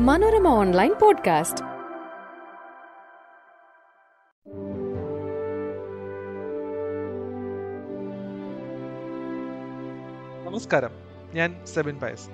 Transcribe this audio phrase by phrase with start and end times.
[0.00, 1.64] Manorama online podcast.
[10.46, 10.90] നമസ്കാരം.
[11.34, 12.28] ഞാൻ Sebin Pius.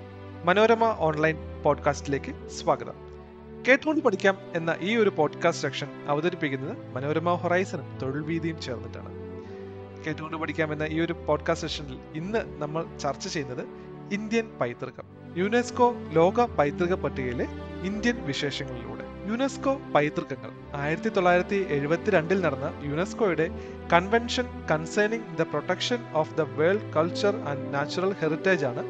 [0.45, 2.95] Manorama online പോഡ്കാസ്റ്റിലേക്ക് സ്വാഗതം.
[3.69, 9.11] കേട്ടുകൊണ്ട് പഠിക്കാം എന്ന ഈ ഒരു പോഡ്കാസ്റ്റ് സെക്ഷൻ അവതരിപ്പിക്കുന്നത് മനോരമ ഹൊറൈസണും തൊഴിൽ വീതിയും ചേർന്നിട്ടാണ്.
[10.05, 13.69] കേട്ടുകൊണ്ട് പഠിക്കാം എന്ന ഈ ഒരു പോഡ്കാസ്റ്റ് സെഷനിൽ ഇന്ന് നമ്മൾ ചർച്ച ചെയ്യുന്നത്
[14.15, 15.20] ഇന്ത്യൻ പൈതൃകം.
[15.39, 17.47] യുനെസ്കോ ലോക പൈതൃക പട്ടികയിലെ
[17.85, 19.05] ഇന്ത്യൻ വിശേഷങ്ങളിലൂടെ.
[19.31, 20.51] യുനെസ്കോ പൈതൃകങ്ങൾ.
[20.75, 23.51] ആയിരത്തി തൊള്ളായിരത്തി എഴുപത്തിരണ്ടിൽ നടന്ന യുനെസ്കോയുടെ
[23.93, 28.83] convention concerning the protection of the world culture and natural heritage ആണ്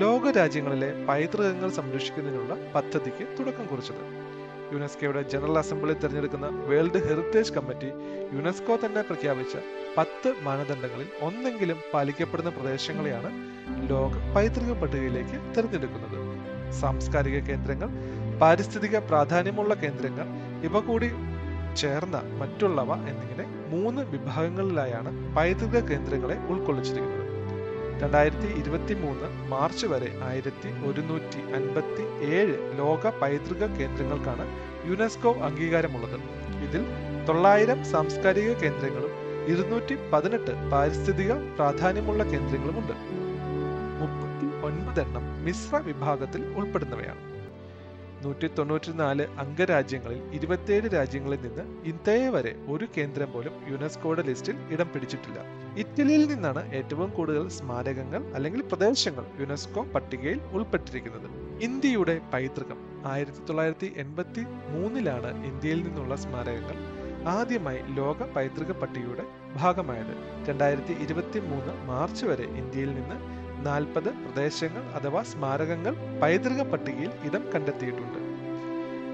[0.00, 4.02] ലോക രാജ്യങ്ങളിലെ പൈതൃകങ്ങൾ സംരക്ഷിക്കുന്നതിനുള്ള പദ്ധതിക്ക് തുടക്കം കുറിച്ചത്.
[4.74, 7.86] യുനെസ്കോയുടെ ജനറൽ അസംബ്ലി തിരഞ്ഞെടുക്കുന്ന വേൾഡ് ഹെറിറ്റേജ് കമ്മിറ്റി
[8.36, 9.56] യുനെസ്കോ തന്നെ പ്രഖ്യാപിച്ച
[9.96, 13.55] പത്ത് മാനദണ്ഡങ്ങളിൽ ഒന്നെങ്കിലും പാലിക്കപ്പെടുന്ന പ്രദേശങ്ങളെയാണ്
[13.90, 16.18] ലോക പൈതൃക പട്ടികയിലേക്ക് തിരഞ്ഞെടുക്കുന്നത്.
[16.80, 17.90] സാംസ്കാരിക കേന്ദ്രങ്ങൾ
[18.40, 20.26] പാരിസ്ഥിതിക പ്രാധാന്യമുള്ള കേന്ദ്രങ്ങൾ
[20.68, 21.08] ഇവ കൂടി
[21.80, 27.22] ചേർന്ന മറ്റുള്ളവ എന്നിങ്ങനെ മൂന്ന് വിഭാഗങ്ങളിലായാണ് പൈതൃക കേന്ദ്രങ്ങളെ ഉൾക്കൊള്ളിച്ചിരിക്കുന്നത്.
[28.02, 32.04] രണ്ടായിരത്തി ഇരുപത്തി മൂന്ന് മാർച്ച് വരെ ആയിരത്തി ഒരുന്നൂറ്റി അൻപത്തി
[32.36, 34.46] ഏഴ് ലോക പൈതൃക കേന്ദ്രങ്ങൾക്കാണ്
[34.90, 36.18] യുനെസ്കോ അംഗീകാരമുള്ളത്.
[36.66, 36.82] ഇതിൽ
[37.28, 39.12] തൊള്ളായിരം സാംസ്കാരിക കേന്ദ്രങ്ങളും
[39.52, 42.94] ഇരുന്നൂറ്റി പതിനെട്ട് പാരിസ്ഥിതിക പ്രാധാന്യമുള്ള കേന്ദ്രങ്ങളുമുണ്ട്.
[44.66, 47.22] ഒൻപതെണ്ണം മിശ്ര വിഭാഗത്തിൽ ഉൾപ്പെടുന്നവയാണ്.
[48.24, 55.38] നൂറ്റി തൊണ്ണൂറ്റിനാല് അംഗരാജ്യങ്ങളിൽ ഇരുപത്തിയേഴ് രാജ്യങ്ങളിൽ നിന്ന് ഇന്നേ വരെ ഒരു കേന്ദ്രം പോലും യുനെസ്കോയുടെ ലിസ്റ്റിൽ ഇടം പിടിച്ചിട്ടില്ല.
[55.82, 61.28] ഇറ്റലിയിൽ നിന്നാണ് ഏറ്റവും കൂടുതൽ സ്മാരകങ്ങൾ അല്ലെങ്കിൽ പ്രദേശങ്ങൾ യുനെസ്കോ പട്ടികയിൽ ഉൾപ്പെട്ടിരിക്കുന്നത്.
[61.60, 64.42] ഇന്ത്യയുടെ പൈതൃകം ആയിരത്തി തൊള്ളായിരത്തി എൺപത്തി
[64.72, 66.78] മൂന്നിലാണ് ഇന്ത്യയിൽ നിന്നുള്ള സ്മാരകങ്ങൾ
[67.28, 69.24] ആദ്യമായി ലോക പൈതൃക പട്ടികയുടെ
[69.56, 70.14] ഭാഗമായത്.
[70.48, 73.16] രണ്ടായിരത്തി ഇരുപത്തി മൂന്ന് മാർച്ച് വരെ ഇന്ത്യയിൽ നിന്ന്
[73.62, 78.18] നാൽപ്പത് പ്രദേശങ്ങൾ അഥവാ സ്മാരകങ്ങൾ പൈതൃക പട്ടികയിൽ ഇടം കണ്ടെത്തിയിട്ടുണ്ട്.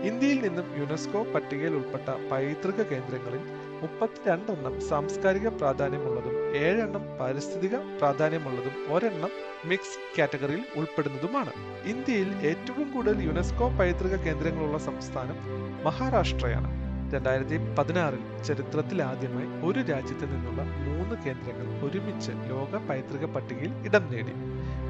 [0.07, 3.41] ഇന്ത്യയിൽ നിന്നും യുനെസ്കോ പട്ടികയിൽ ഉൾപ്പെട്ട പൈതൃക കേന്ദ്രങ്ങളിൽ
[3.83, 9.31] മുപ്പത്തിരണ്ടെണ്ണം സാംസ്കാരിക പ്രാധാന്യമുള്ളതും ഏഴെണ്ണം പാരിസ്ഥിതിക പ്രാധാന്യമുള്ളതും ഒരെണ്ണം
[9.65, 11.53] മിക്സ് കാറ്റഗറിയിൽ ഉൾപ്പെടുന്നതുമാണ്.
[11.87, 15.37] ഇന്ത്യയിൽ ഏറ്റവും കൂടുതൽ യുനെസ്കോ പൈതൃക കേന്ദ്രങ്ങളുള്ള സംസ്ഥാനം
[15.85, 16.82] മഹാരാഷ്ട്രയാണ്.
[17.15, 24.35] രണ്ടായിരത്തി പതിനാറിൽ ചരിത്രത്തിൽ ആദ്യമായി ഒരു രാജ്യത്ത് നിന്നുള്ള മൂന്ന് കേന്ദ്രങ്ങൾ ഒരുമിച്ച് ലോക പൈതൃക പട്ടികയിൽ ഇടം നേടി.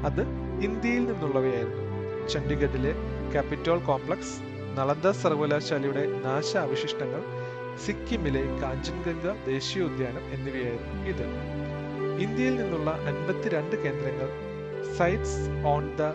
[0.05, 0.21] അത്
[0.63, 1.83] ഇന്ത്യയിൽ നിന്നുള്ളവയായിരുന്നു.
[2.27, 2.93] ചണ്ഡീഗഡിലെ
[3.31, 4.35] ക്യാപിറ്റോൾ കോംപ്ലക്സ്
[4.77, 7.23] നളന്ദ സർവകലാശാലയുടെ നാശാവശിഷ്ടങ്ങൾ
[7.85, 11.27] സിക്കിമിലെ കാഞ്ചൻഗംഗ ദേശീയോദ്യാനം എന്നിവയായിരുന്നു ഇത്.
[12.21, 14.29] ഇന്ത്യയിൽ നിന്നുള്ള അൻപത്തിരണ്ട് കേന്ദ്രങ്ങൾ
[14.97, 16.09] സൈറ്റ്സ് ഓൺ ദ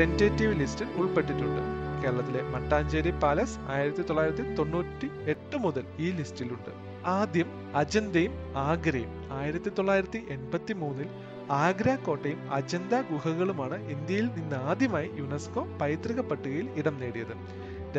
[0.00, 1.83] ടെന്റേറ്റീവ് ലിസ്റ്റിൽ ഉൾപ്പെട്ടിട്ടുണ്ട്.
[2.04, 6.72] കേരളത്തിലെ മട്ടാഞ്ചേരി പാലസ് ആയിരത്തി തൊള്ളായിരത്തി തൊണ്ണൂറ്റി എട്ട് മുതൽ ഈ ലിസ്റ്റിലുണ്ട്.
[7.18, 9.12] ആദ്യം അജന്തയും ആഗ്രയും.
[9.32, 11.08] ആയിരത്തി തൊള്ളായിരത്തി എൺപത്തി മൂന്നിൽ
[11.50, 17.34] ആഗ്ര കോട്ടയും അജന്ത ഗുഹകളുമാണ് ഇന്ത്യയിൽ നിന്ന് ആദ്യമായി യുനെസ്കോ പൈതൃക പട്ടികയിൽ ഇടം നേടിയത്.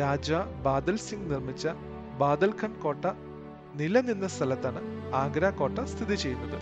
[0.00, 0.32] രാജ
[0.66, 1.66] ബാദൽ സിംഗ് നിർമ്മിച്ച
[2.22, 3.04] ബാദൽഖണ്ഡ് കോട്ട
[3.80, 4.80] നിലനിന്ന സ്ഥലത്താണ്
[5.14, 6.58] ആഗ്ര കോട്ട സ്ഥിതി ചെയ്യുന്നത്.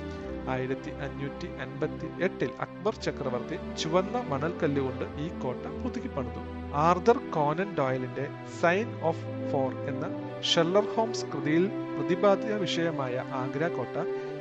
[0.48, 6.42] ആയിരത്തി അഞ്ഞൂറ്റി അൻപത്തി എട്ടിൽ അക്ബർ ചക്രവർത്തി ചുവന്ന മണൽക്കല്ലുകൊണ്ട് ഈ കോട്ട പുതുക്കി പണിതു
[6.74, 8.28] ആർദർ കോനൻ ഡോയലിന്റെ
[8.60, 10.06] സൈൻ ഓഫ് ഫോർ എന്ന
[10.42, 13.96] ഷെല്ലർ ഹോംസ് കൃതിയിൽ പ്രതിപാദ്യ വിഷയമായ ആഗ്ര കോട്ട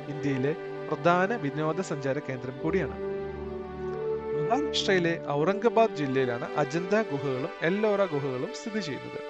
[0.08, 0.56] ഇന്ത്യയിലെ
[0.88, 2.96] പ്രധാന വിനോദസഞ്ചാര കേന്ദ്രം കൂടിയാണ്.
[4.40, 9.20] മഹാരാഷ്ട്രയിലെ ഔറംഗാബാദ് ജില്ലയിലാണ് അജന്ത ഗുഹകളും എല്ലോറ ഗുഹകളും സ്ഥിതി ചെയ്യുന്നത്.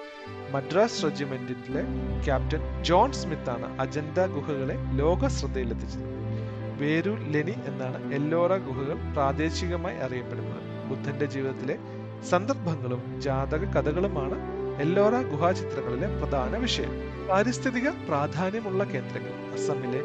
[0.51, 1.83] മദ്രാസ് റെജിമെന്റിലെ
[2.25, 6.07] ക്യാപ്റ്റൻ ജോൺ സ്മിത്ത് ആണ് അജന്ത ഗുഹകളെ ലോക ശ്രദ്ധയിലെത്തിച്ചത്
[6.81, 10.89] വേരു ലെനി എന്നാണ് എല്ലോറ ഗുഹകൾ പ്രാദേശികമായി അറിയപ്പെടുന്നത്.
[10.89, 11.77] ബുദ്ധന്റെ ജീവിതത്തിലെ
[12.23, 14.37] സന്ദർഭങ്ങളും ജാതക കഥകളുമാണ്
[14.81, 16.93] എല്ലോറ ഗുഹാചിത്രങ്ങളിലെ പ്രധാന വിഷയം.
[17.29, 20.01] പാരിസ്ഥിതിക പ്രാധാന്യമുള്ള കേന്ദ്രങ്ങൾ അസമിലെ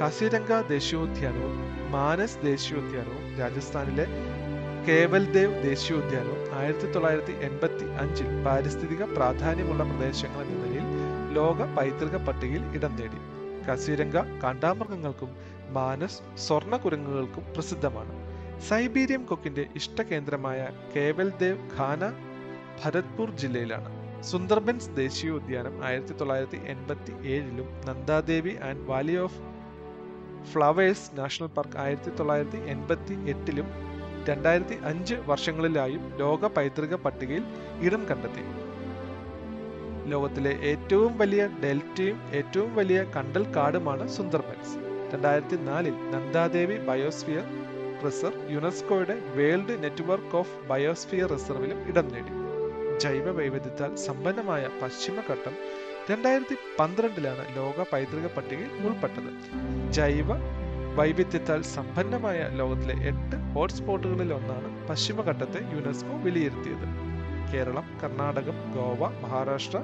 [0.00, 1.56] കാസിരംഗ ദേശീയോദ്യാനവും
[1.90, 4.06] മാനസ് ദേശീയോദ്യാനവും രാജസ്ഥാനിലെ
[4.88, 10.86] കേവൽദേവ് ദേശീയോദ്യാനവും ആയിരത്തി തൊള്ളായിരത്തി എൺപത്തി അഞ്ചിൽ പാരിസ്ഥിതിക പ്രാധാന്യമുള്ള പ്രദേശങ്ങൾ എന്ന നിലയിൽ
[11.34, 13.20] ലോക പൈതൃക പട്ടികയിൽ ഇടം നേടി.
[13.66, 15.36] കസീരംഗ കാണ്ടാമൃഗങ്ങൾക്കും
[15.70, 18.27] മാനസ് സ്വർണ കുരങ്ങുകൾക്കും പ്രസിദ്ധമാണ്.
[18.66, 20.60] സൈബീരിയൻ കൊക്കിന്റെ ഇഷ്ടകേന്ദ്രമായ
[20.94, 22.02] കേവൽദേവ് ഖാന
[22.80, 23.90] ഭരത്പൂർ ജില്ലയിലാണ്.
[24.30, 29.40] സുന്ദർബൻസ് ദേശീയോദ്യാനം ആയിരത്തി തൊള്ളായിരത്തി എൺപത്തി ഏഴിലും Nanda Devi and valley of
[30.52, 33.68] flowers national park ആയിരത്തി തൊള്ളായിരത്തി എൺപത്തി എട്ടിലും
[34.28, 37.44] രണ്ടായിരത്തി അഞ്ച് വർഷങ്ങളിലായും ലോക പൈതൃക പട്ടികയിൽ
[37.86, 38.44] ഇടം കണ്ടെത്തി.
[40.12, 44.74] ലോകത്തിലെ ഏറ്റവും വലിയ ഡെൽറ്റയും ഏറ്റവും വലിയ കണ്ടൽ കാടുമാണ് സുന്ദർബൻസ്.
[45.14, 47.46] രണ്ടായിരത്തി നാലിൽ നന്ദാദേവി ബയോസ്ഫിയർ
[48.06, 52.32] റിസർവ് യുനെസ്കോയുടെ വേൾഡ് നെറ്റ്വർക്ക് ഓഫ് ബയോസ്ഫിയർ റിസർവിലും ഇടം നേടി.
[53.02, 55.54] ജൈവ വൈവിധ്യത്താൽ സമ്പന്നമായ പശ്ചിമഘട്ടം
[56.10, 59.30] രണ്ടായിരത്തി പന്ത്രണ്ടിലാണ് ലോക പൈതൃക പട്ടികയിൽ ഉൾപ്പെട്ടത്.
[59.90, 60.36] ജൈവ
[60.98, 66.86] വൈവിധ്യത്താൽ സമ്പന്നമായ ലോകത്തിലെ എട്ട് ഹോട്ട്സ്പോട്ടുകളിൽ ഒന്നാണ് പശ്ചിമഘട്ടത്തെ യുനെസ്കോ വിലയിരുത്തിയത്.
[67.52, 69.78] കേരളം കർണാടകം ഗോവ മഹാരാഷ്ട്ര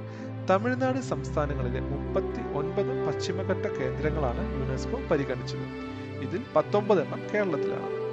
[0.51, 5.67] തമിഴ്നാട് സംസ്ഥാനങ്ങളിലെ മുപ്പത്തി ഒൻപത് പശ്ചിമഘട്ട കേന്ദ്രങ്ങളാണ് യുനെസ്കോ പരിഗണിച്ചത്.
[6.27, 8.04] ഇതിൽ പത്തൊമ്പതെണ്ണം കേരളത്തിലാണ്.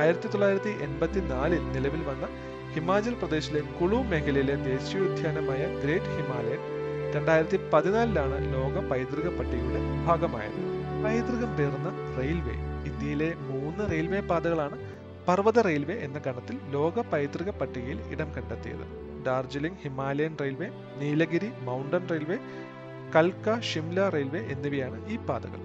[0.00, 2.24] ആയിരത്തി തൊള്ളായിരത്തി എൺപത്തി നാലിൽ നിലവിൽ വന്ന
[2.74, 6.60] ഹിമാചൽ പ്രദേശിലെ കുളു മേഖലയിലെ ദേശീയോദ്യാനമായ ഗ്രേറ്റ് ഹിമാലയൻ
[7.14, 10.60] രണ്ടായിരത്തി പതിനാലിലാണ് ലോക പൈതൃക പട്ടികയുടെ ഭാഗമായത്.
[11.04, 12.56] പൈതൃകം പേർന്ന റെയിൽവേ
[12.90, 14.78] ഇന്ത്യയിലെ മൂന്ന് റെയിൽവേ പാതകളാണ്
[15.28, 18.86] പർവത റെയിൽവേ എന്ന ഗണത്തിൽ ലോക പൈതൃക പട്ടികയിൽ ഇടം കണ്ടെത്തിയത്.
[19.26, 20.68] Darjeeling Himalayan railway
[21.00, 22.38] Nilgiri mountain railway
[23.16, 25.60] കൽക്ക Shimla railway എന്നിവയാണ് ഈ പാതകൾ.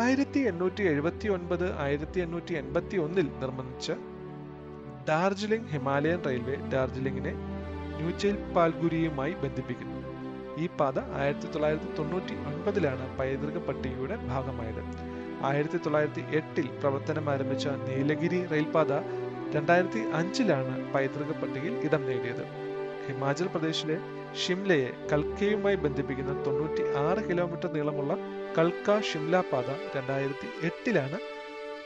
[0.00, 3.92] ആയിരത്തി എണ്ണൂറ്റി എഴുപത്തി ഒൻപത് ആയിരത്തി എണ്ണൂറ്റി എൺപത്തി ഒന്നിൽ നിർമ്മിച്ച
[5.08, 7.32] ഡാർജിലിംഗ് ഹിമാലയൻ റെയിൽവേ ഡാർജിലിംഗിനെ
[7.98, 9.98] ന്യൂജൽപാൽഗുരിയുമായി ബന്ധിപ്പിക്കുന്നു.
[10.62, 14.82] ഈ പാത ആയിരത്തി തൊള്ളായിരത്തി തൊണ്ണൂറ്റി ഒൻപതിലാണ് പൈതൃക പട്ടികയുടെ ഭാഗമായത്.
[15.50, 18.92] ആയിരത്തി തൊള്ളായിരത്തി എട്ടിൽ പ്രവർത്തനം ആരംഭിച്ച നീലഗിരി റെയിൽപാത
[19.56, 22.44] രണ്ടായിരത്തി അഞ്ചിലാണ് പൈതൃക പട്ടികയിൽ ഇടം നേടിയത്.
[23.06, 23.98] ഹിമാചൽ പ്രദേശിലെ
[24.42, 28.12] ഷിംലയെ കൽക്കയുമായി ബന്ധിപ്പിക്കുന്ന തൊണ്ണൂറ്റി ആറ് കിലോമീറ്റർ നീളമുള്ള
[28.56, 31.18] കൽക്ക ഷിംല പാത രണ്ടായിരത്തി എട്ടിലാണ്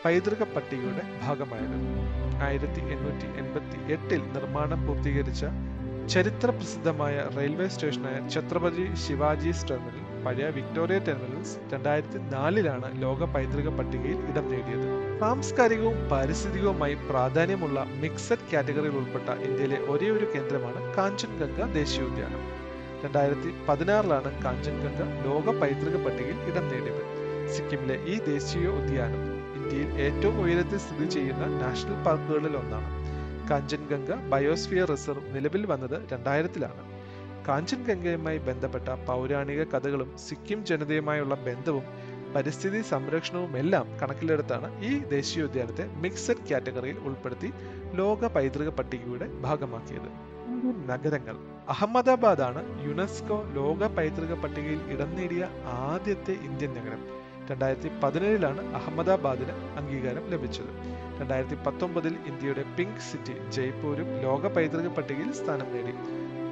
[0.05, 1.77] പൈതൃക പട്ടികയുടെ ഭാഗമായത്.
[2.47, 5.45] ആയിരത്തി എണ്ണൂറ്റി എൺപത്തി എട്ടിൽ നിർമ്മാണം പൂർത്തീകരിച്ച
[6.15, 14.19] ചരിത്ര പ്രസിദ്ധമായ റെയിൽവേ സ്റ്റേഷനായ ഛത്രപതി ശിവാജി ടെർമിനൽ പഴയ വിക്ടോറിയ ടെർമിനൽസ് രണ്ടായിരത്തി നാലിലാണ് ലോക പൈതൃക പട്ടികയിൽ
[14.31, 14.89] ഇടം നേടിയത്.
[15.21, 22.43] സാംസ്കാരികവും പാരിസ്ഥിതികവുമായി പ്രാധാന്യമുള്ള മിക്സഡ് കാറ്റഗറിയിൽ ഉൾപ്പെട്ട ഇന്ത്യയിലെ ഒരേ ഒരു കേന്ദ്രമാണ് കാഞ്ചൻഗംഗ ദേശീയോദ്യാനം.
[23.05, 27.03] രണ്ടായിരത്തി പതിനാറിലാണ് കാഞ്ചൻഗംഗ ലോക പൈതൃക പട്ടികയിൽ ഇടം നേടിയത്.
[27.55, 29.23] സിക്കിമിലെ ഈ ദേശീയ ഉദ്യാനം
[29.59, 32.91] ഇന്ത്യയിൽ ഏറ്റവും ഉയരത്തിൽ സ്ഥിതി ചെയ്യുന്ന നാഷണൽ പാർക്കുകളിൽ ഒന്നാണ്.
[33.51, 36.83] കാഞ്ചൻഗംഗ ബയോസ്ഫിയർ റിസർവ് നിലവിൽ വന്നത് രണ്ടായിരത്തിലാണ്.
[37.49, 41.85] കാഞ്ചൻഗംഗയുമായി ബന്ധപ്പെട്ട പൗരാണിക കഥകളും സിക്കിം ജനതയുമായുള്ള ബന്ധവും
[42.37, 47.51] പരിസ്ഥിതി സംരക്ഷണവും എല്ലാം കണക്കിലെടുത്താണ് ഈ ദേശീയോദ്യാനത്തെ മിക്സഡ് കാറ്റഗറിയിൽ ഉൾപ്പെടുത്തി
[47.95, 50.11] ലോക പൈതൃക പട്ടികയുടെ ഭാഗമാക്കിയത്.
[50.73, 51.37] നഗരങ്ങൾ.
[51.69, 57.17] അഹമ്മദാബാദ് ആണ് യുനെസ്കോ ലോക പൈതൃക പട്ടികയിൽ ഇടം നേടിയ ആദ്യത്തെ ഇന്ത്യൻ നഗരം.
[57.51, 60.67] രണ്ടായിരത്തി പതിനേഴിലാണ് അഹമ്മദാബാദിന് അംഗീകാരം ലഭിച്ചത്.
[61.21, 65.93] രണ്ടായിരത്തി പത്തൊമ്പതിൽ ഇന്ത്യയുടെ പിങ്ക് സിറ്റി ജയ്പൂരും ലോക പൈതൃക പട്ടികയിൽ സ്ഥാനം നേടി.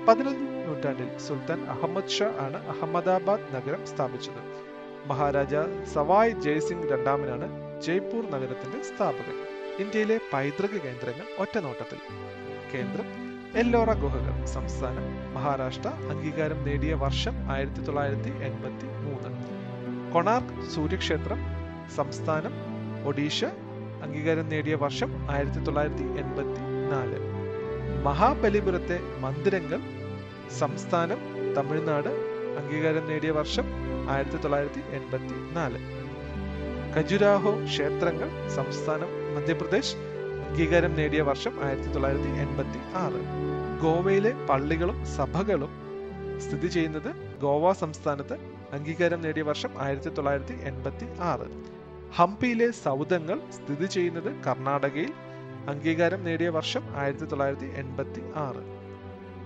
[0.04, 4.64] പതിനൊന്ന് നൂറ്റാണ്ടിൽ സുൽത്താൻ അഹമ്മദ് ഷാ ആണ് അഹമ്മദാബാദ് നഗരം സ്ഥാപിച്ചത്.
[5.06, 5.54] മഹാരാജ
[5.94, 7.48] സവായ് ജയ്സിംഗ് രണ്ടാമനാണ്
[7.82, 9.46] ജയ്പൂർ നഗരത്തിന്റെ സ്ഥാപകൻ.
[9.78, 11.98] ഇന്ത്യയിലെ പൈതൃക കേന്ദ്രങ്ങൾ ഒറ്റനോട്ടത്തിൽ.
[12.74, 13.23] കേന്ദ്രം
[13.56, 15.04] എല്ലോറ ഗുഹകൾ സംസ്ഥാനം
[15.34, 19.30] മഹാരാഷ്ട്ര അംഗീകാരം നേടിയ വർഷം ആയിരത്തി തൊള്ളായിരത്തി എൺപത്തി മൂന്ന്
[20.12, 21.40] കൊണാർക്ക് സൂര്യക്ഷേത്രം
[21.96, 22.54] സംസ്ഥാനം
[23.06, 23.40] ഒഡീഷ
[24.02, 26.62] അംഗീകാരം നേടിയ വർഷം ആയിരത്തി തൊള്ളായിരത്തി എൺപത്തി
[26.92, 27.18] നാല്
[28.04, 29.80] മഹാബലിപുരത്തെ മന്ദിരങ്ങൾ
[30.58, 31.20] സംസ്ഥാനം
[31.56, 32.10] തമിഴ്നാട്
[32.58, 33.68] അംഗീകാരം നേടിയ വർഷം
[34.10, 35.80] ആയിരത്തി തൊള്ളായിരത്തി എൺപത്തി നാല്
[36.96, 39.94] ഖജുരാഹോ ക്ഷേത്രങ്ങൾ സംസ്ഥാനം മധ്യപ്രദേശ്
[40.54, 43.20] അംഗീകാരം നേടിയ വർഷം ആയിരത്തി തൊള്ളായിരത്തി എൺപത്തി ആറ്
[43.80, 45.72] ഗോവയിലെ പള്ളികളും സഭകളും
[46.38, 47.08] സ്ഥിതി ചെയ്യുന്നത്
[47.40, 48.36] ഗോവ സംസ്ഥാനത്ത്
[48.72, 51.48] അംഗീകാരം നേടിയ വർഷം ആയിരത്തി തൊള്ളായിരത്തി എൺപത്തി ആറ്
[52.12, 55.12] ഹംപിയിലെ സൗധങ്ങൾ സ്ഥിതി ചെയ്യുന്നത് കർണാടകയിൽ
[55.68, 58.62] അംഗീകാരം നേടിയ വർഷം ആയിരത്തി തൊള്ളായിരത്തി എൺപത്തി ആറ്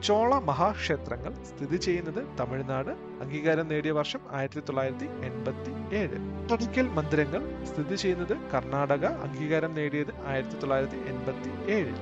[0.03, 2.91] ചോള മഹാക്ഷേത്രങ്ങൾ സ്ഥിതി ചെയ്യുന്നത് തമിഴ്നാട്
[3.23, 6.19] അംഗീകാരം നേടിയ വർഷം ആയിരത്തി തൊള്ളായിരത്തി എൺപത്തി ഏഴ്
[6.51, 11.97] തൊടിക്കൽ മന്ദിരങ്ങൾ സ്ഥിതി ചെയ്യുന്നത് കർണാടക അംഗീകാരം നേടിയത് ആയിരത്തി തൊള്ളായിരത്തി എൺപത്തി ഏഴിൽ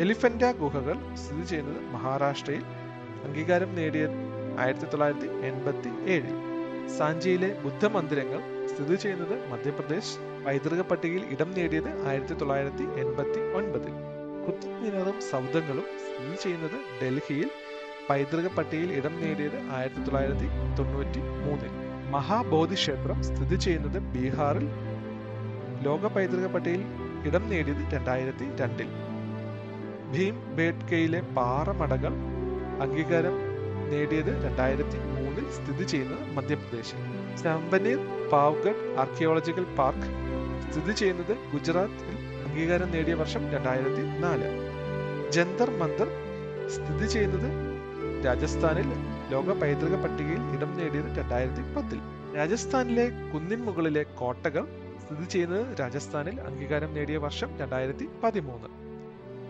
[0.00, 2.64] എലിഫന്റ ഗുഹകൾ സ്ഥിതി ചെയ്യുന്നത് മഹാരാഷ്ട്രയിൽ
[3.24, 4.18] അംഗീകാരം നേടിയത്
[4.58, 6.36] ആയിരത്തി തൊള്ളായിരത്തി എൺപത്തി ഏഴിൽ
[6.98, 10.14] സാഞ്ചിയിലെ ബുദ്ധമന്ദിരങ്ങൾ സ്ഥിതി ചെയ്യുന്നത് മധ്യപ്രദേശ്
[10.44, 13.94] പൈതൃക പട്ടികയിൽ ഇടം നേടിയത് ആയിരത്തി തൊള്ളായിരത്തി എൺപത്തി ഒൻപതിൽ
[14.44, 17.48] കുത്തുബ് മിനാറും സൗധങ്ങളും സ്ഥിതി ചെയ്യുന്നത് ഡൽഹിയിൽ
[18.08, 20.46] പൈതൃക പട്ടികയിൽ ഇടം നേടിയത് ആയിരത്തി തൊള്ളായിരത്തി
[20.78, 21.72] തൊണ്ണൂറ്റി മൂന്നിൽ.
[22.10, 24.66] മഹാബോധി ക്ഷേത്രം സ്ഥിതി ചെയ്യുന്നത് ബീഹാറിൽ
[25.86, 26.84] ലോക പൈതൃക പട്ടികയിൽ
[27.28, 28.88] ഇടം നേടിയത് രണ്ടായിരത്തി രണ്ടിൽ.
[30.12, 32.14] ഭീം ബേഡ്കയിലെ പാറമടകൾ
[32.84, 33.36] അംഗീകാരം
[33.90, 37.00] നേടിയത് രണ്ടായിരത്തി മൂന്നിൽ സ്ഥിതി ചെയ്യുന്നത് മധ്യപ്രദേശിൽ.
[37.42, 37.98] ചമ്പനീർ
[38.32, 40.08] പാവ്ഗഡ് ആർക്കിയോളജിക്കൽ പാർക്ക്
[40.70, 42.14] സ്ഥിതി ചെയ്യുന്നത് ഗുജറാത്തിൽ
[42.48, 44.48] അംഗീകാരം നേടിയ വർഷം രണ്ടായിരത്തി നാല്
[45.32, 46.08] ജന്തർ മന്ദർ
[46.68, 47.48] സ്ഥിതി ചെയ്യുന്നത്
[48.24, 48.88] രാജസ്ഥാനിൽ
[49.30, 51.98] ലോക പൈതൃക പട്ടികയിൽ ഇടം നേടിയത് രണ്ടായിരത്തി പത്തിൽ
[52.36, 54.64] രാജസ്ഥാനിലെ കുന്നിൻ മുകളിലെ കോട്ടകൾ
[54.98, 58.70] സ്ഥിതി ചെയ്യുന്നത് രാജസ്ഥാനിൽ അംഗീകാരം നേടിയ വർഷം രണ്ടായിരത്തി പതിമൂന്ന്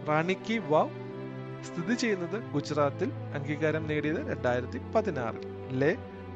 [0.08, 0.94] റാണി കി വാവ്
[1.64, 5.46] സ്ഥിതി ചെയ്യുന്നത് ഗുജറാത്തിൽ അംഗീകാരം നേടിയത് രണ്ടായിരത്തി പതിനാറിൽ
[5.78, 5.92] ലെ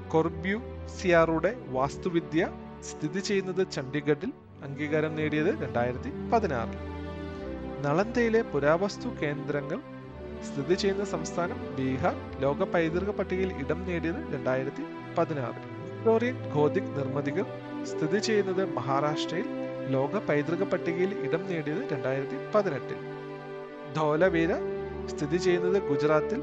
[0.09, 0.59] കൊർബ്യു
[0.97, 2.43] സിയാറുടെ വാസ്തുവിദ്യ
[2.83, 4.33] സ്ഥിതി ചെയ്യുന്നത് ചണ്ഡീഗഡിൽ
[4.65, 6.81] അംഗീകാരം നേടിയത് രണ്ടായിരത്തി പതിനാറിൽ.
[7.87, 9.81] നളന്തയിലെ പുരാവസ്തു കേന്ദ്രങ്ങൾ
[10.47, 14.83] സ്ഥിതി ചെയ്യുന്ന സംസ്ഥാനം ബീഹാർ ലോക പൈതൃക പട്ടികയിൽ ഇടം നേടിയത് രണ്ടായിരത്തി
[15.19, 15.93] പതിനാറിൽ.
[15.93, 17.45] വിക്ടോറിയൻ ഗോതിക് നിർമ്മിതികൾ
[17.85, 19.47] സ്ഥിതി ചെയ്യുന്നത് മഹാരാഷ്ട്രയിൽ
[19.89, 22.97] ലോക പൈതൃക പട്ടികയിൽ ഇടം നേടിയത് രണ്ടായിരത്തി പതിനെട്ടിൽ.
[23.95, 24.53] ധോലവീര
[25.07, 26.41] സ്ഥിതി ചെയ്യുന്നത് ഗുജറാത്തിൽ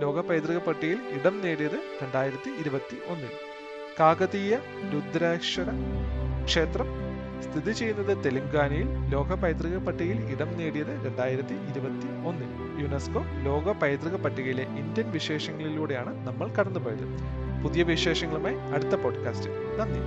[0.00, 3.34] ലോക പൈതൃക പട്ടികയിൽ ഇടം നേടിയത് രണ്ടായിരത്തി ഇരുപത്തി ഒന്നിൽ.
[4.00, 4.58] കാകതീയ
[4.92, 5.68] രുദ്രാക്ഷര
[6.44, 6.99] ക്ഷേത്രം
[7.42, 14.62] സ്ഥിതി ചെയ്യുന്നത് തെലങ്കാനയിൽ ലോക പൈതൃക പട്ടികയിൽ ഇടം നേടിയത് രണ്ടായിരത്തി ഇരുപത്തി ഒന്നിൽ യുനെസ്കോ ലോക പൈതൃക പട്ടികയിലെ
[14.62, 17.04] ഇന്ത്യൻ വിശേഷങ്ങളിലൂടെയാണ് നമ്മൾ കടന്നുപോയത്.
[17.64, 20.00] പുതിയ വിശേഷങ്ങളുമായി അടുത്ത പോഡ്കാസ്റ്റ് നന്ദി.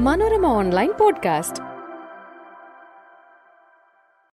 [0.00, 1.69] Manorama online podcast.